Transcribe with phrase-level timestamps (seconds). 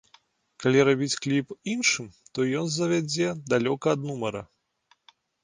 [0.63, 4.43] Калі рабіць кліп іншым, то ён завядзе далёка ад нумара.